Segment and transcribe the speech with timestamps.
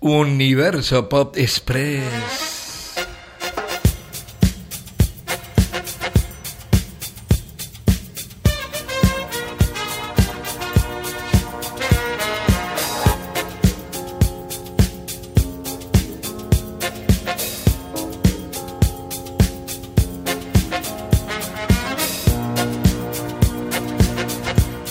[0.00, 2.49] Universo Pop Express.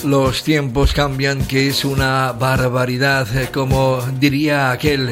[0.04, 5.10] Los tiempos cambian, que es una barbaridad, eh, como diría aquel.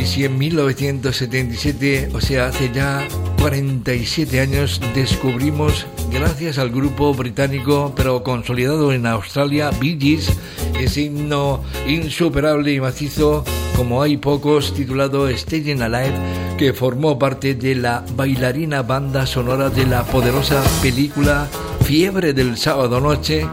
[0.00, 3.06] Y si en 1977, o sea, hace ya
[3.40, 10.32] 47 años, descubrimos, gracias al grupo británico, pero consolidado en Australia, Bee Gees,
[10.78, 13.44] ese himno insuperable y macizo,
[13.76, 16.14] como hay pocos, titulado Staying Alive,
[16.56, 21.48] que formó parte de la bailarina banda sonora de la poderosa película
[21.82, 23.48] Fiebre del sábado noche,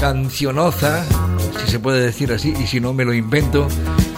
[0.00, 1.04] cancionoza,
[1.64, 3.66] si se puede decir así, y si no me lo invento,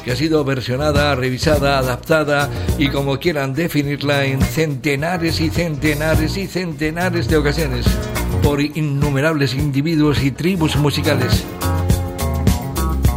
[0.04, 6.46] que ha sido versionada, revisada, adaptada y como quieran definirla en centenares y centenares y
[6.46, 7.86] centenares de ocasiones
[8.42, 11.44] por innumerables individuos y tribus musicales.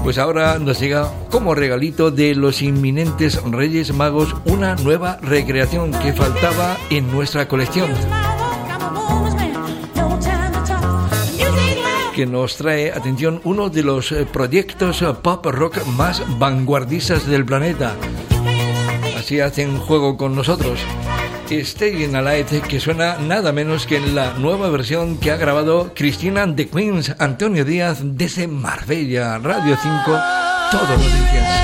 [0.03, 6.11] Pues ahora nos llega como regalito de los inminentes Reyes Magos una nueva recreación que
[6.11, 7.89] faltaba en nuestra colección.
[12.13, 17.43] Que nos trae, atención, uno de los eh, proyectos eh, pop rock más vanguardistas del
[17.43, 17.95] planeta.
[19.17, 20.79] Así hacen juego con nosotros.
[21.49, 26.47] Stay Alive, que suena nada menos que en la nueva versión que ha grabado Cristina
[26.47, 30.19] de Queens, Antonio Díaz, desde Marbella, Radio 5,
[30.71, 31.63] todos los días.